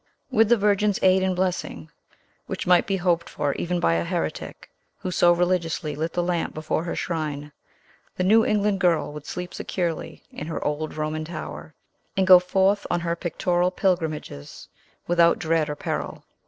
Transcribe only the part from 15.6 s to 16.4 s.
or peril.